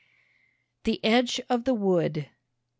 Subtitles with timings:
[0.83, 2.27] THE EDGE OF THE WOOD.